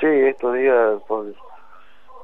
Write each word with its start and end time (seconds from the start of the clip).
Sí, 0.00 0.06
estos 0.06 0.54
días, 0.54 1.02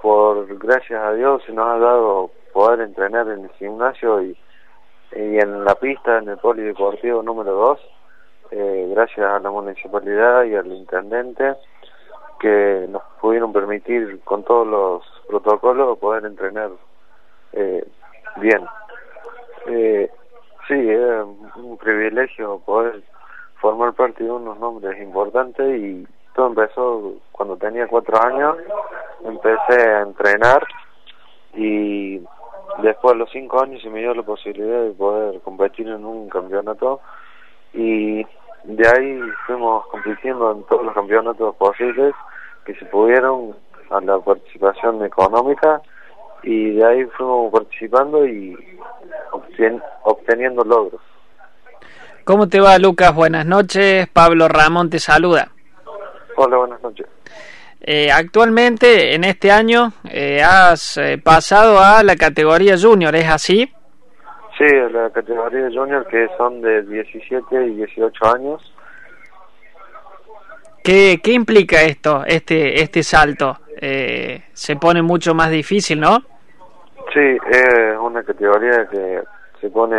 por, 0.01 0.59
gracias 0.59 0.99
a 0.99 1.13
Dios, 1.13 1.43
se 1.45 1.53
nos 1.53 1.67
ha 1.67 1.79
dado 1.79 2.31
poder 2.55 2.81
entrenar 2.81 3.29
en 3.29 3.45
el 3.45 3.51
gimnasio 3.51 4.23
y, 4.23 4.39
y 5.15 5.39
en 5.39 5.63
la 5.63 5.75
pista, 5.75 6.17
en 6.17 6.31
el 6.31 6.39
polideportivo 6.39 7.23
número 7.23 7.53
2, 7.53 7.81
eh, 8.53 8.93
gracias 8.95 9.27
a 9.27 9.41
la 9.41 9.51
municipalidad 9.51 10.45
y 10.45 10.55
al 10.55 10.69
intendente 10.69 11.55
que 12.41 12.87
nos 12.89 13.03
pudieron 13.21 13.53
permitir 13.53 14.21
con 14.25 14.43
todos 14.43 14.67
los 14.67 15.03
protocolos 15.29 15.99
poder 15.99 16.25
entrenar 16.25 16.71
eh, 17.53 17.87
bien. 18.37 18.65
Eh, 19.67 20.11
sí, 20.67 20.75
es 20.75 21.25
un 21.57 21.77
privilegio 21.77 22.59
poder 22.61 23.03
formar 23.61 23.93
parte 23.93 24.25
de 24.25 24.31
unos 24.31 24.59
nombres 24.59 24.99
importantes 24.99 25.79
y 25.79 26.07
empezó 26.45 27.15
cuando 27.33 27.57
tenía 27.57 27.87
cuatro 27.87 28.21
años, 28.23 28.57
empecé 29.25 29.89
a 29.89 30.03
entrenar 30.03 30.67
y 31.55 32.21
después 32.83 33.15
de 33.15 33.19
los 33.21 33.31
cinco 33.31 33.63
años 33.63 33.81
se 33.83 33.89
me 33.89 34.01
dio 34.01 34.13
la 34.15 34.23
posibilidad 34.23 34.83
de 34.83 34.91
poder 34.91 35.41
competir 35.41 35.89
en 35.89 36.05
un 36.05 36.29
campeonato 36.29 37.01
y 37.73 38.27
de 38.65 38.89
ahí 38.89 39.21
fuimos 39.47 39.87
compitiendo 39.87 40.53
en 40.53 40.65
todos 40.65 40.85
los 40.85 40.95
campeonatos 40.95 41.55
posibles 41.57 42.15
que 42.65 42.75
se 42.75 42.85
pudieron 42.87 43.57
a 43.91 44.01
la 44.01 44.19
participación 44.19 45.05
económica 45.05 45.81
y 46.43 46.73
de 46.73 46.85
ahí 46.85 47.05
fuimos 47.17 47.53
participando 47.53 48.27
y 48.27 48.57
obteniendo 50.03 50.65
logros. 50.65 51.01
¿Cómo 52.25 52.49
te 52.49 52.61
va 52.61 52.79
Lucas? 52.79 53.15
Buenas 53.15 53.47
noches, 53.47 54.09
Pablo 54.09 54.49
Ramón 54.49 54.91
te 54.91 54.99
saluda. 54.99 55.53
Hola, 56.37 56.59
buenas 56.59 56.83
noches. 56.83 57.07
Eh, 57.81 58.11
actualmente, 58.13 59.15
en 59.15 59.25
este 59.25 59.51
año, 59.51 59.93
eh, 60.11 60.43
has 60.43 60.99
eh, 60.99 61.19
pasado 61.23 61.79
a 61.81 62.03
la 62.03 62.17
categoría 62.17 62.77
junior, 62.81 63.15
¿es 63.17 63.29
así? 63.29 63.73
Sí, 64.59 64.65
la 64.91 65.11
categoría 65.11 65.69
junior 65.73 66.07
que 66.07 66.29
son 66.37 66.61
de 66.61 66.83
17 66.83 67.67
y 67.67 67.77
18 67.77 68.35
años. 68.35 68.75
¿Qué, 70.85 71.21
qué 71.23 71.33
implica 71.33 71.83
esto, 71.83 72.23
este, 72.27 72.83
este 72.83 73.03
salto? 73.03 73.59
Eh, 73.81 74.45
se 74.53 74.77
pone 74.77 75.03
mucho 75.03 75.35
más 75.35 75.51
difícil, 75.51 76.01
¿no? 76.01 76.19
Sí, 77.13 77.39
es 77.51 77.99
una 77.99 78.23
categoría 78.23 78.87
que 78.91 79.23
se 79.61 79.71
pone 79.71 79.97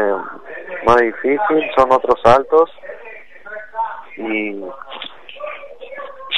más 0.85 0.97
difícil, 0.97 1.69
son 1.75 1.91
otros 1.91 2.19
saltos 2.23 2.69
y 4.17 4.63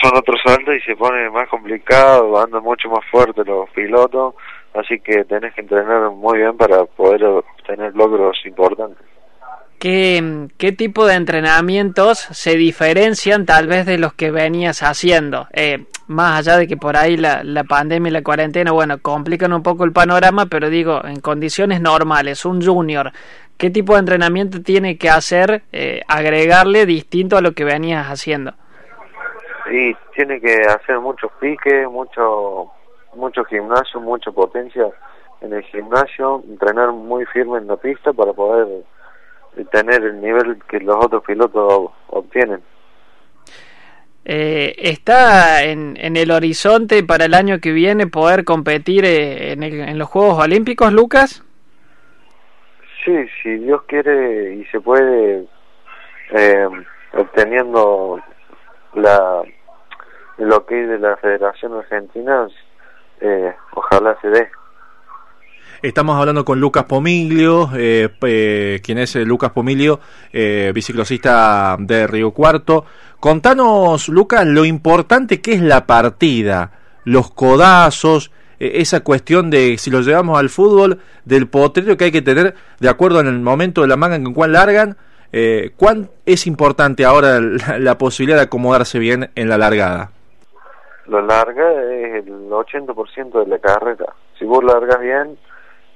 son 0.02 0.16
otros 0.16 0.39
saltos 0.45 0.75
y 0.75 0.81
se 0.81 0.95
pone 0.95 1.30
más 1.30 1.47
complicado, 1.50 2.39
andan 2.42 2.64
mucho 2.64 2.89
más 2.89 3.05
fuerte 3.11 3.44
los 3.44 3.69
pilotos, 3.72 4.36
así 4.73 5.00
que 5.00 5.25
tenés 5.25 5.53
que 5.53 5.61
entrenar 5.61 6.09
muy 6.11 6.39
bien 6.39 6.55
para 6.58 6.86
poder 6.86 7.23
obtener 7.23 7.95
logros 7.95 8.38
importantes. 8.45 9.05
¿Qué, 9.80 10.50
¿Qué 10.58 10.73
tipo 10.73 11.05
de 11.05 11.16
entrenamientos 11.16 12.20
se 12.20 12.58
diferencian 12.58 13.45
tal 13.45 13.67
vez 13.67 13.86
de 13.86 13.97
los 13.97 14.14
que 14.14 14.30
venías 14.30 14.83
haciendo? 14.83 15.47
Eh, 15.53 15.86
más 16.08 16.39
allá 16.39 16.58
de 16.58 16.67
que 16.67 16.75
por 16.75 16.97
ahí 16.97 17.16
la, 17.16 17.44
la 17.45 17.64
pandemia 17.64 18.09
y 18.09 18.14
la 18.14 18.22
cuarentena, 18.22 18.73
bueno, 18.73 18.97
complican 19.02 19.53
un 19.53 19.64
poco 19.64 19.86
el 19.86 19.94
panorama, 19.94 20.47
pero 20.47 20.70
digo, 20.70 21.05
en 21.05 21.22
condiciones 21.22 21.80
normales, 21.80 22.44
un 22.44 22.61
junior, 22.61 23.14
¿qué 23.58 23.70
tipo 23.70 23.94
de 23.94 24.00
entrenamiento 24.00 24.61
tiene 24.61 24.97
que 24.97 25.09
hacer, 25.09 25.64
eh, 25.72 26.02
agregarle 26.09 26.86
distinto 26.86 27.38
a 27.38 27.42
lo 27.42 27.53
que 27.53 27.64
venías 27.64 28.08
haciendo? 28.08 28.55
Y 29.72 29.95
tiene 30.16 30.39
que 30.39 30.62
hacer 30.67 31.00
muchos 31.00 31.31
piques, 31.39 31.88
mucho, 31.89 32.72
mucho 33.14 33.44
gimnasio, 33.45 34.00
mucha 34.00 34.31
potencia 34.31 34.89
en 35.42 35.53
el 35.53 35.64
gimnasio, 35.64 36.44
entrenar 36.48 36.92
muy 36.92 37.26
firme 37.28 37.59
en 37.59 37.67
la 37.67 37.78
pista 37.78 38.11
para 38.14 38.34
poder 38.34 38.67
tener 39.71 40.04
el 40.04 40.21
nivel 40.21 40.61
que 40.67 40.80
los 40.80 40.95
otros 41.04 41.23
pilotos 41.23 41.92
obtienen. 42.08 42.61
Eh, 44.26 44.76
¿Está 44.77 45.64
en, 45.64 45.98
en, 45.99 46.17
el 46.17 46.32
horizonte 46.32 47.04
para 47.04 47.26
el 47.26 47.33
año 47.33 47.60
que 47.60 47.71
viene 47.71 48.05
poder 48.05 48.44
competir 48.44 49.05
eh, 49.05 49.54
en, 49.54 49.64
el, 49.64 49.80
en, 49.80 49.98
los 49.98 50.08
Juegos 50.10 50.44
Olímpicos, 50.44 50.94
Lucas? 50.94 51.44
Sí, 53.04 53.26
si 53.42 53.55
Dios 53.58 53.82
quiere 53.88 54.55
y 54.55 54.65
se 54.65 54.82
puede, 54.82 55.45
eh, 56.32 56.67
obteniendo 57.14 58.20
la 58.94 59.42
lo 60.39 60.66
que 60.66 60.76
de 60.76 61.00
la 61.00 61.17
Federación 61.17 61.73
Argentina, 61.73 62.48
eh, 63.22 63.54
ojalá 63.73 64.17
se 64.22 64.30
dé. 64.30 64.50
Estamos 65.82 66.20
hablando 66.20 66.44
con 66.44 66.60
Lucas 66.60 66.83
Pomiglio, 66.86 67.70
eh, 67.73 68.10
eh, 68.23 68.82
quien 68.83 68.98
es 68.98 69.16
Lucas 69.16 69.52
Pomiglio, 69.52 70.02
eh, 70.33 70.73
biciclosista 70.76 71.77
de 71.80 72.05
Río 72.05 72.32
Cuarto. 72.32 72.86
Contanos, 73.20 74.10
Lucas, 74.10 74.45
lo 74.45 74.66
importante 74.66 75.39
que 75.39 75.54
es 75.54 75.61
la 75.61 75.88
partida, 75.88 76.71
los 77.06 77.32
codazos, 77.32 78.32
esa 78.60 79.06
cuestión 79.06 79.50
de, 79.50 79.77
si 79.77 79.89
lo 79.89 80.02
llevamos 80.02 80.38
al 80.38 80.50
fútbol, 80.50 81.00
del 81.23 81.48
potrero 81.48 81.95
que 81.95 82.06
hay 82.06 82.11
que 82.11 82.21
tener 82.21 82.56
de 82.80 82.89
acuerdo 82.89 83.21
en 83.21 83.27
el 83.27 83.39
momento 83.39 83.82
de 83.82 83.88
la 83.88 83.95
manga 83.95 84.17
en 84.17 84.33
cuál 84.33 84.54
largan. 84.54 84.98
¿Cuán 85.77 86.10
es 86.26 86.48
importante 86.48 87.06
ahora 87.06 87.39
la, 87.39 87.80
la 87.80 87.98
posibilidad 87.98 88.38
de 88.38 88.44
acomodarse 88.44 89.00
bien 89.00 89.30
en 89.36 89.48
la 89.48 89.58
largada? 89.58 90.11
La 91.09 91.21
larga 91.21 91.71
es 91.92 92.25
el 92.25 92.49
80% 92.49 93.43
de 93.43 93.47
la 93.47 93.59
carrera. 93.59 94.14
Si 94.37 94.45
vos 94.45 94.64
largas 94.64 94.99
bien, 94.99 95.37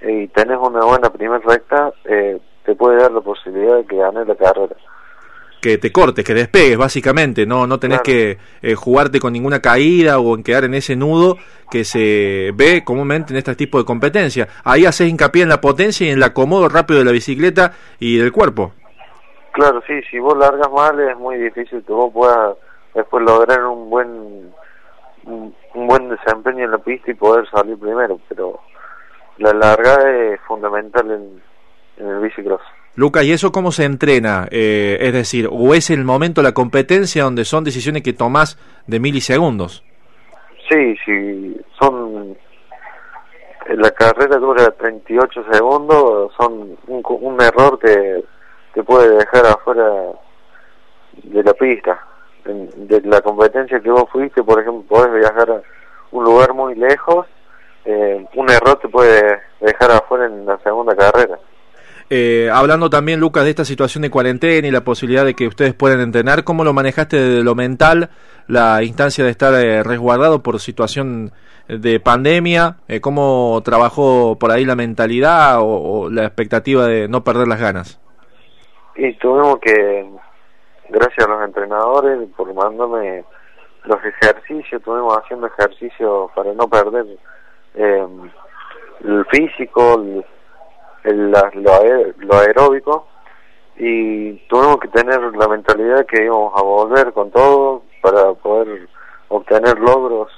y 0.02 0.28
tenés 0.30 0.58
una 0.58 0.84
buena 0.86 1.10
primera 1.12 1.40
recta, 1.40 1.94
eh, 2.06 2.40
te 2.66 2.76
puede 2.76 2.98
dar 2.98 3.12
la 3.12 3.22
posibilidad 3.22 3.78
de 3.78 3.86
que 3.86 3.96
ganes 3.96 4.28
la 4.28 4.36
carrera. 4.36 4.76
Que 5.62 5.78
te 5.78 5.94
cortes, 5.94 6.26
que 6.26 6.34
despegues, 6.34 6.78
básicamente, 6.78 7.46
no 7.46 7.66
no 7.68 7.80
tenés 7.80 8.02
que 8.02 8.38
eh, 8.62 8.76
jugarte 8.76 9.22
con 9.22 9.32
ninguna 9.32 9.62
caída 9.62 10.20
o 10.20 10.36
en 10.36 10.44
quedar 10.44 10.66
en 10.66 10.74
ese 10.74 10.96
nudo 10.98 11.38
que 11.72 11.86
se 11.86 12.52
ve 12.54 12.84
comúnmente 12.84 13.32
en 13.32 13.38
este 13.38 13.56
tipo 13.56 13.78
de 13.78 13.86
competencia. 13.86 14.48
Ahí 14.66 14.86
haces 14.86 15.08
hincapié 15.08 15.44
en 15.44 15.50
la 15.50 15.62
potencia 15.62 16.06
y 16.06 16.10
en 16.10 16.18
el 16.18 16.24
acomodo 16.24 16.68
rápido 16.68 17.00
de 17.00 17.06
la 17.06 17.12
bicicleta 17.14 17.72
y 17.98 18.18
del 18.18 18.34
cuerpo. 18.34 18.74
Claro, 19.54 19.82
sí, 19.88 20.02
si 20.12 20.20
vos 20.20 20.38
largas 20.38 20.70
mal 20.70 21.00
es 21.00 21.16
muy 21.18 21.38
difícil 21.38 21.82
que 21.86 21.94
vos 21.94 22.12
puedas 22.12 22.58
después 22.94 23.24
lograr 23.24 23.64
un 23.64 23.90
buen 23.90 24.52
un, 25.26 25.56
un 25.74 25.88
buen 25.88 26.10
desempeño 26.10 26.66
en 26.66 26.72
la 26.72 26.78
pista 26.78 27.12
y 27.12 27.16
poder 27.16 27.50
salir 27.50 27.78
primero, 27.78 28.20
pero 28.30 28.60
la 29.38 29.54
larga 29.54 30.10
es 30.12 30.40
fundamental 30.42 31.10
en, 31.12 31.42
en 31.98 32.08
el 32.08 32.20
bicicross. 32.20 32.62
Luca, 32.96 33.24
¿y 33.24 33.32
eso 33.32 33.52
cómo 33.52 33.72
se 33.72 33.86
entrena? 33.86 34.48
Eh, 34.52 34.98
es 35.02 35.14
decir, 35.14 35.50
¿o 35.52 35.74
es 35.74 35.90
el 35.90 36.04
momento 36.04 36.44
la 36.44 36.54
competencia 36.54 37.24
donde 37.24 37.44
son 37.44 37.64
decisiones 37.64 38.04
que 38.04 38.14
tomas 38.14 38.60
de 38.86 39.00
milisegundos? 39.00 39.84
Sí, 40.70 40.96
sí, 41.04 41.58
son... 41.80 42.38
La 43.70 43.92
carrera 43.92 44.38
dura 44.38 44.70
38 44.72 45.46
segundos, 45.52 46.34
son 46.38 46.78
un, 46.88 47.02
un 47.22 47.42
error 47.42 47.80
que 47.80 48.24
te 48.74 48.84
puede 48.84 49.18
dejar 49.18 49.46
afuera 49.46 49.90
de 51.24 51.44
la 51.44 51.54
pista. 51.54 52.00
De 52.46 53.02
la 53.02 53.22
competencia 53.22 53.80
que 53.80 53.90
vos 53.90 54.06
fuiste, 54.12 54.44
por 54.44 54.60
ejemplo, 54.60 54.84
podés 54.88 55.14
viajar 55.14 55.50
a 55.52 55.62
un 56.12 56.24
lugar 56.24 56.54
muy 56.54 56.76
lejos 56.76 57.28
eh, 57.86 58.26
un 58.36 58.50
error 58.50 58.80
te 58.82 58.88
puede 58.88 59.40
dejar 59.60 59.92
afuera 59.92 60.26
en 60.26 60.46
la 60.46 60.58
segunda 60.60 60.96
carrera. 60.96 61.38
Eh, 62.10 62.50
hablando 62.54 62.90
también, 62.90 63.20
Lucas, 63.20 63.44
de 63.44 63.50
esta 63.50 63.66
situación 63.66 64.04
de 64.04 64.10
cuarentena 64.10 64.68
y 64.68 64.72
la 64.72 64.84
posibilidad 64.84 65.26
de 65.26 65.34
que 65.34 65.48
ustedes 65.48 65.74
puedan 65.74 66.00
entrenar, 66.00 66.44
¿cómo 66.44 66.64
lo 66.64 66.74
manejaste 66.74 67.18
de 67.18 67.44
lo 67.44 67.56
mental, 67.56 68.10
la 68.48 68.84
instancia 68.84 69.24
de 69.24 69.32
estar 69.32 69.54
eh, 69.56 69.84
resguardado 69.84 70.44
por 70.44 70.60
situación 70.60 71.32
de 71.68 72.00
pandemia? 72.00 72.78
Eh, 72.88 73.02
¿Cómo 73.02 73.62
trabajó 73.64 74.38
por 74.40 74.52
ahí 74.52 74.66
la 74.66 74.76
mentalidad 74.76 75.60
o, 75.60 75.66
o, 75.66 76.10
la 76.10 76.26
expectativa 76.26 76.86
de 76.86 77.08
no 77.08 77.24
perder 77.24 77.48
las 77.48 77.60
ganas? 77.60 78.00
Y 78.96 79.14
tuvimos 79.14 79.60
que, 79.60 80.06
gracias 80.94 81.26
a 81.26 81.30
los 81.30 81.44
entrenadores, 81.44 82.30
por 82.38 82.54
mandarme 82.54 83.26
los 83.86 84.00
ejercicios, 84.06 84.74
estuvimos 84.74 85.18
haciendo 85.18 85.48
ejercicios 85.48 86.32
para 86.36 86.54
no 86.54 86.68
perder 86.68 87.06
eh, 87.76 88.08
el 89.04 89.26
físico, 89.26 89.96
el, 91.04 91.32
lo, 91.32 91.52
lo 92.20 92.38
aeróbico 92.38 93.08
y 93.76 94.34
tuvimos 94.48 94.78
que 94.80 94.88
tener 94.90 95.20
la 95.36 95.48
mentalidad 95.48 96.06
que 96.06 96.24
íbamos 96.24 96.54
a 96.56 96.62
volver 96.62 97.12
con 97.12 97.32
todo 97.32 97.84
para 98.02 98.34
poder 98.34 98.88
obtener 99.30 99.80
logros 99.80 100.32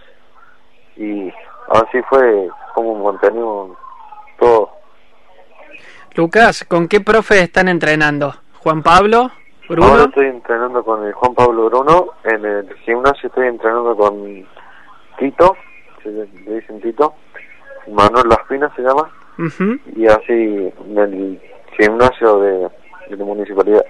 y 0.96 1.32
así 1.70 2.02
fue 2.10 2.50
como 2.74 3.12
mantenimos 3.12 3.78
todo. 4.40 4.72
Lucas, 6.16 6.64
¿con 6.64 6.88
qué 6.88 7.02
profe 7.02 7.42
están 7.42 7.68
entrenando? 7.68 8.34
¿Juan 8.60 8.82
Pablo? 8.82 9.32
¿Bruno? 9.68 9.88
Ahora 9.88 10.04
estoy 10.06 10.28
entrenando 10.28 10.84
con 10.84 11.06
el 11.06 11.14
Juan 11.14 11.34
Pablo 11.34 11.66
Bruno, 11.66 12.08
en 12.24 12.46
el 12.46 12.74
gimnasio 12.86 13.30
estoy 13.30 13.48
entrenando 13.48 13.96
con 13.96 14.46
Tito, 15.18 15.56
se 16.04 16.10
le 16.12 16.56
dicen 16.56 16.82
Tito, 16.82 17.16
Manuel 17.92 18.30
Las 18.30 18.48
Pinas 18.48 18.72
se 18.76 18.82
llama, 18.82 19.10
y 19.96 20.06
así 20.08 20.72
en 20.90 20.98
el 20.98 21.42
gimnasio 21.78 22.40
de, 22.40 22.70
la 23.10 23.26
municipalidad. 23.26 23.86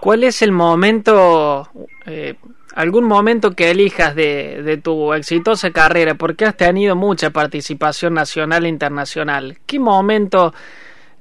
¿Cuál 0.00 0.24
es 0.24 0.42
el 0.42 0.52
momento, 0.52 1.68
eh, 2.06 2.34
algún 2.74 3.04
momento 3.04 3.52
que 3.52 3.70
elijas 3.70 4.14
de, 4.14 4.62
de, 4.62 4.76
tu 4.76 5.14
exitosa 5.14 5.70
carrera? 5.70 6.14
Porque 6.14 6.44
has 6.44 6.56
tenido 6.56 6.94
mucha 6.94 7.30
participación 7.30 8.14
nacional 8.14 8.66
e 8.66 8.68
internacional. 8.68 9.58
¿Qué 9.66 9.78
momento 9.78 10.52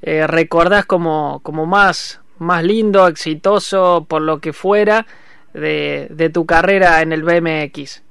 eh, 0.06 0.28
recordás 0.28 0.86
como, 0.86 1.40
como 1.44 1.66
más, 1.66 2.22
más 2.40 2.64
lindo, 2.64 3.08
exitoso, 3.08 4.06
por 4.08 4.22
lo 4.22 4.40
que 4.40 4.54
fuera, 4.54 5.06
de, 5.54 6.08
de 6.10 6.30
tu 6.30 6.46
carrera 6.46 7.02
en 7.02 7.14
el 7.14 7.24
BMX? 7.24 8.04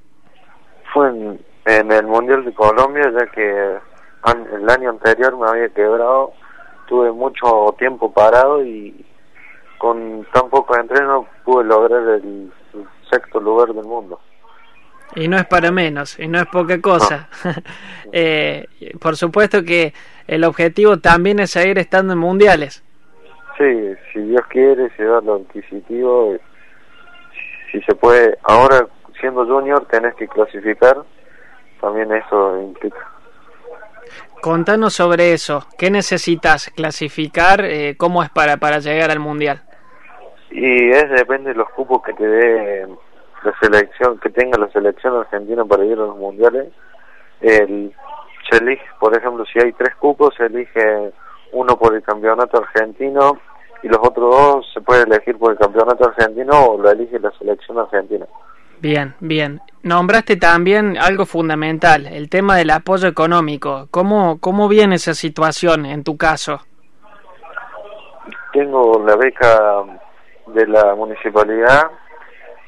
Fue 0.92 1.08
en, 1.08 1.40
en 1.64 1.92
el 1.92 2.06
Mundial 2.06 2.44
de 2.44 2.52
Colombia, 2.52 3.10
ya 3.18 3.26
que 3.26 3.78
el 4.54 4.70
año 4.70 4.90
anterior 4.90 5.36
me 5.36 5.48
había 5.48 5.68
quebrado, 5.68 6.32
tuve 6.86 7.12
mucho 7.12 7.74
tiempo 7.78 8.12
parado 8.12 8.64
y 8.64 9.04
con 9.78 10.26
tan 10.32 10.48
poco 10.48 10.76
entreno 10.78 11.26
pude 11.44 11.64
lograr 11.64 12.02
el, 12.20 12.52
sexto 13.10 13.40
lugar 13.40 13.74
del 13.74 13.84
mundo. 13.84 14.20
Y 15.14 15.28
no 15.28 15.36
es 15.36 15.44
para 15.44 15.70
menos, 15.70 16.18
y 16.18 16.28
no 16.28 16.38
es 16.38 16.46
poca 16.46 16.80
cosa. 16.80 17.28
eh, 18.12 18.66
por 18.98 19.16
supuesto 19.16 19.62
que 19.64 19.92
el 20.26 20.44
objetivo 20.44 20.98
también 20.98 21.40
es 21.40 21.50
seguir 21.50 21.78
estando 21.78 22.14
en 22.14 22.20
mundiales. 22.20 22.82
Sí, 23.62 23.94
si 24.12 24.18
Dios 24.22 24.44
quiere, 24.48 24.88
da 24.98 25.20
lo 25.20 25.36
adquisitivo, 25.36 26.36
si 27.70 27.80
se 27.82 27.94
puede, 27.94 28.36
ahora 28.42 28.88
siendo 29.20 29.46
junior 29.46 29.86
tenés 29.86 30.16
que 30.16 30.26
clasificar, 30.26 30.96
también 31.80 32.10
eso 32.12 32.60
implica. 32.60 33.08
Contanos 34.40 34.94
sobre 34.94 35.32
eso. 35.32 35.64
¿Qué 35.78 35.92
necesitas 35.92 36.72
clasificar? 36.74 37.64
Eh, 37.64 37.94
¿Cómo 37.96 38.24
es 38.24 38.30
para, 38.30 38.56
para 38.56 38.80
llegar 38.80 39.12
al 39.12 39.20
Mundial? 39.20 39.62
Y 40.50 40.90
es 40.90 41.08
depende 41.10 41.50
de 41.50 41.56
los 41.56 41.70
cupos 41.70 42.02
que 42.02 42.14
te 42.14 42.26
dé 42.26 42.88
la 43.44 43.58
selección, 43.60 44.18
que 44.18 44.30
tenga 44.30 44.58
la 44.58 44.72
selección 44.72 45.14
argentina 45.14 45.64
para 45.64 45.84
ir 45.84 45.92
a 45.92 46.06
los 46.06 46.16
mundiales. 46.16 46.66
El, 47.40 47.94
se 48.50 48.56
elige, 48.56 48.84
por 48.98 49.16
ejemplo, 49.16 49.44
si 49.46 49.60
hay 49.60 49.72
tres 49.72 49.94
cupos, 49.94 50.34
se 50.34 50.46
elige 50.46 51.12
uno 51.52 51.78
por 51.78 51.94
el 51.94 52.02
campeonato 52.02 52.58
argentino 52.58 53.38
y 53.82 53.88
los 53.88 53.98
otros 54.00 54.30
dos 54.30 54.66
se 54.72 54.80
puede 54.80 55.02
elegir 55.02 55.36
por 55.38 55.52
el 55.52 55.58
campeonato 55.58 56.08
argentino 56.08 56.66
o 56.66 56.78
lo 56.78 56.90
elige 56.90 57.18
la 57.18 57.30
selección 57.38 57.78
argentina. 57.78 58.26
Bien, 58.80 59.14
bien. 59.20 59.60
Nombraste 59.82 60.36
también 60.36 60.96
algo 60.98 61.24
fundamental, 61.26 62.06
el 62.06 62.28
tema 62.28 62.56
del 62.56 62.70
apoyo 62.70 63.08
económico. 63.08 63.86
¿Cómo, 63.90 64.38
cómo 64.40 64.68
viene 64.68 64.96
esa 64.96 65.14
situación 65.14 65.86
en 65.86 66.04
tu 66.04 66.16
caso? 66.16 66.60
Tengo 68.52 69.02
la 69.06 69.16
beca 69.16 69.84
de 70.48 70.66
la 70.66 70.94
municipalidad 70.94 71.90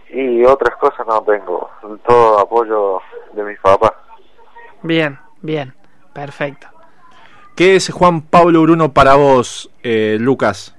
y 0.09 0.45
otras 0.45 0.77
cosas 0.77 1.07
no 1.07 1.21
tengo. 1.23 1.71
Todo 2.07 2.39
apoyo 2.39 3.01
de 3.33 3.43
mis 3.43 3.59
papás. 3.61 3.93
Bien, 4.83 5.19
bien, 5.43 5.75
perfecto. 6.13 6.69
¿Qué 7.57 7.77
es 7.77 7.91
Juan 7.93 8.23
Pablo 8.23 8.63
Bruno 8.63 8.93
para 8.93 9.15
vos, 9.15 9.71
eh, 9.83 10.17
Lucas? 10.21 10.77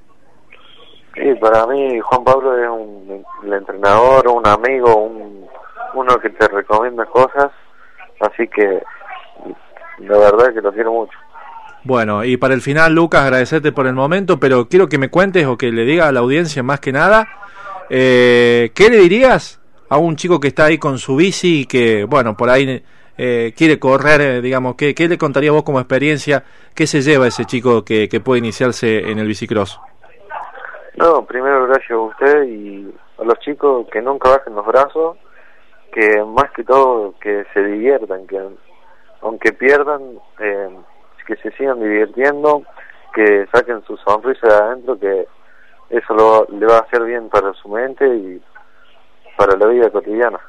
Sí, 1.15 1.33
para 1.35 1.65
mí 1.65 1.99
Juan 2.01 2.23
Pablo 2.23 2.57
es 2.57 2.69
un 2.69 3.25
el 3.45 3.53
entrenador, 3.53 4.27
un 4.27 4.45
amigo, 4.47 4.95
un, 4.95 5.45
uno 5.93 6.19
que 6.19 6.29
te 6.29 6.47
recomienda 6.47 7.05
cosas, 7.05 7.51
así 8.19 8.47
que 8.47 8.83
la 9.99 10.17
verdad 10.17 10.49
es 10.49 10.55
que 10.55 10.61
lo 10.61 10.73
quiero 10.73 10.91
mucho. 10.91 11.17
Bueno, 11.83 12.23
y 12.23 12.37
para 12.37 12.53
el 12.53 12.61
final, 12.61 12.93
Lucas, 12.93 13.21
agradecerte 13.21 13.71
por 13.71 13.87
el 13.87 13.93
momento, 13.93 14.39
pero 14.39 14.67
quiero 14.67 14.89
que 14.89 14.97
me 14.97 15.09
cuentes 15.09 15.45
o 15.45 15.57
que 15.57 15.71
le 15.71 15.85
diga 15.85 16.07
a 16.07 16.11
la 16.11 16.21
audiencia 16.21 16.63
más 16.63 16.79
que 16.79 16.91
nada, 16.91 17.27
eh, 17.89 18.71
¿qué 18.73 18.89
le 18.89 18.97
dirías 18.97 19.61
a 19.89 19.97
un 19.97 20.15
chico 20.15 20.39
que 20.39 20.47
está 20.47 20.65
ahí 20.65 20.79
con 20.79 20.97
su 20.97 21.15
bici 21.15 21.61
y 21.61 21.65
que, 21.65 22.05
bueno, 22.05 22.35
por 22.35 22.49
ahí 22.49 22.83
eh, 23.17 23.53
quiere 23.55 23.77
correr, 23.77 24.21
eh, 24.21 24.41
digamos, 24.41 24.75
¿qué, 24.75 24.95
¿qué 24.95 25.07
le 25.07 25.19
contaría 25.19 25.51
vos 25.51 25.63
como 25.63 25.79
experiencia? 25.79 26.43
¿Qué 26.73 26.87
se 26.87 27.01
lleva 27.01 27.27
ese 27.27 27.45
chico 27.45 27.85
que, 27.85 28.09
que 28.09 28.19
puede 28.19 28.39
iniciarse 28.39 29.11
en 29.11 29.19
el 29.19 29.27
bicicross? 29.27 29.79
No, 30.97 31.25
primero 31.25 31.67
gracias 31.67 31.91
a 31.91 31.97
usted 31.97 32.43
y 32.43 32.93
a 33.17 33.23
los 33.25 33.37
chicos 33.39 33.85
que 33.91 34.01
nunca 34.01 34.29
bajen 34.29 34.55
los 34.55 34.65
brazos, 34.65 35.17
que 35.91 36.23
más 36.23 36.49
que 36.51 36.63
todo 36.63 37.15
que 37.19 37.45
se 37.53 37.63
diviertan, 37.63 38.25
que 38.27 38.41
aunque 39.21 39.51
pierdan, 39.51 40.19
eh, 40.39 40.69
que 41.27 41.35
se 41.37 41.51
sigan 41.51 41.81
divirtiendo, 41.81 42.63
que 43.13 43.45
saquen 43.53 43.83
su 43.83 43.97
sonrisa 43.97 44.47
de 44.47 44.53
adentro, 44.53 44.99
que 44.99 45.27
eso 45.89 46.13
lo, 46.13 46.47
le 46.57 46.65
va 46.65 46.77
a 46.77 46.81
hacer 46.81 47.03
bien 47.03 47.29
para 47.29 47.53
su 47.53 47.67
mente 47.67 48.07
y 48.07 48.41
para 49.35 49.57
la 49.57 49.67
vida 49.67 49.89
cotidiana. 49.89 50.39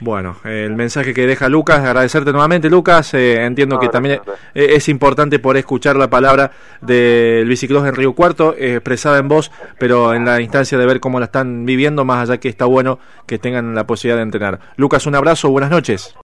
Bueno, 0.00 0.36
el 0.44 0.74
mensaje 0.74 1.14
que 1.14 1.26
deja 1.26 1.48
Lucas, 1.48 1.78
agradecerte 1.78 2.32
nuevamente 2.32 2.68
Lucas, 2.68 3.14
eh, 3.14 3.44
entiendo 3.44 3.78
que 3.78 3.88
también 3.88 4.20
es 4.52 4.88
importante 4.88 5.38
por 5.38 5.56
escuchar 5.56 5.96
la 5.96 6.10
palabra 6.10 6.50
del 6.80 7.48
biciclós 7.48 7.86
en 7.86 7.94
Río 7.94 8.12
Cuarto, 8.12 8.54
eh, 8.58 8.74
expresada 8.74 9.18
en 9.18 9.28
voz, 9.28 9.52
pero 9.78 10.12
en 10.12 10.24
la 10.24 10.40
instancia 10.40 10.76
de 10.78 10.84
ver 10.84 10.98
cómo 10.98 11.20
la 11.20 11.26
están 11.26 11.64
viviendo, 11.64 12.04
más 12.04 12.28
allá 12.28 12.38
que 12.38 12.48
está 12.48 12.64
bueno 12.64 12.98
que 13.26 13.38
tengan 13.38 13.74
la 13.74 13.86
posibilidad 13.86 14.16
de 14.16 14.24
entrenar. 14.24 14.60
Lucas, 14.76 15.06
un 15.06 15.14
abrazo, 15.14 15.48
buenas 15.50 15.70
noches. 15.70 16.12